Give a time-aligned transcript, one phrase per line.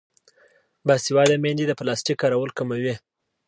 [0.87, 2.95] باسواده میندې د پلاستیک کارول کموي.